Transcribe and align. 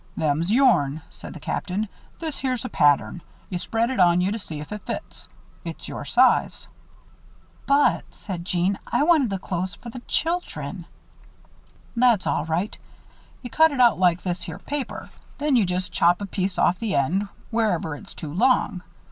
"Them's 0.17 0.51
yourn," 0.51 1.03
said 1.11 1.35
the 1.35 1.39
Captain. 1.39 1.87
"This 2.19 2.39
here's 2.39 2.65
a 2.65 2.69
pattern. 2.69 3.21
You 3.51 3.59
spread 3.59 3.91
it 3.91 3.99
on 3.99 4.19
you 4.19 4.31
to 4.31 4.39
see 4.39 4.59
if 4.59 4.71
it 4.71 4.81
fits. 4.83 5.29
It's 5.63 5.87
your 5.87 6.05
size." 6.05 6.67
"But," 7.67 8.05
said 8.09 8.43
Jeanne, 8.43 8.79
"I 8.87 9.03
wanted 9.03 9.29
the 9.29 9.37
clothes 9.37 9.75
for 9.75 9.91
the 9.91 9.99
children." 10.07 10.87
"That's 11.95 12.25
all 12.25 12.45
right. 12.45 12.75
You 13.43 13.51
cut 13.51 13.71
it 13.71 13.79
out 13.79 13.99
like 13.99 14.23
this 14.23 14.41
here 14.41 14.57
paper. 14.57 15.11
Then 15.37 15.55
you 15.55 15.67
just 15.67 15.91
chop 15.93 16.19
a 16.19 16.25
piece 16.25 16.57
off 16.57 16.79
the 16.79 16.95
end, 16.95 17.27
wherever 17.51 17.95
it's 17.95 18.15
too 18.15 18.33
long. 18.33 18.81